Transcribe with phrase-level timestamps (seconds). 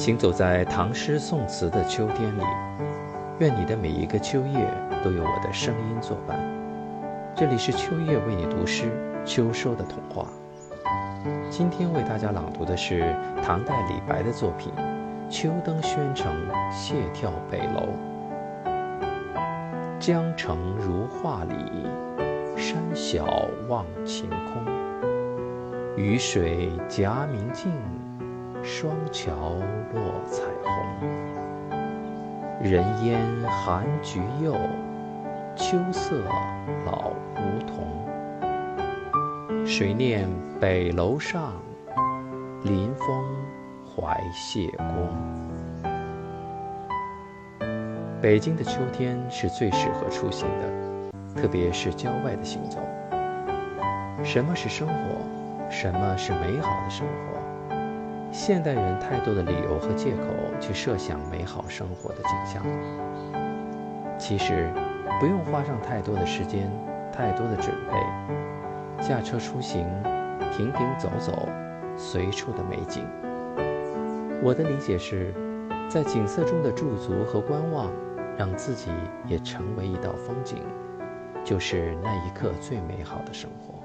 [0.00, 2.42] 行走在唐诗宋词的秋天里，
[3.38, 4.66] 愿你的每一个秋夜
[5.04, 6.40] 都有我的声音作伴。
[7.36, 8.90] 这里是秋夜为你读诗，
[9.26, 10.26] 秋收的童话。
[11.50, 14.72] 今天为大家朗读的是唐代李白的作品
[15.30, 16.34] 《秋登宣城
[16.72, 17.86] 谢眺北楼》。
[19.98, 21.86] 江城如画里，
[22.56, 24.64] 山小望晴空。
[25.94, 27.70] 雨水夹明镜。
[28.62, 29.32] 双桥
[29.94, 31.08] 落彩虹，
[32.62, 33.18] 人烟
[33.48, 34.54] 含菊柚，
[35.56, 36.22] 秋色
[36.84, 37.86] 老梧桐。
[39.66, 40.28] 谁念
[40.60, 41.54] 北楼上，
[42.62, 43.24] 临风
[43.84, 45.08] 怀谢公？
[48.20, 52.78] 北京的秋天是最适合出行的，特别是郊外的行走。
[54.22, 54.92] 什么是生活？
[55.70, 57.40] 什么是美好的生活？
[58.32, 60.22] 现代人太多的理由和借口
[60.60, 62.64] 去设想美好生活的景象，
[64.18, 64.72] 其实
[65.18, 66.70] 不用花上太多的时间、
[67.12, 69.84] 太多的准备，驾车出行，
[70.52, 71.48] 停停走走，
[71.96, 73.04] 随处的美景。
[74.42, 75.34] 我的理解是，
[75.88, 77.90] 在景色中的驻足和观望，
[78.38, 78.90] 让自己
[79.26, 80.58] 也成为一道风景，
[81.44, 83.79] 就是那一刻最美好的生活。